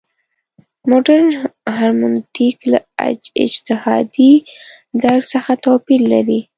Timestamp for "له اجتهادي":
2.71-4.33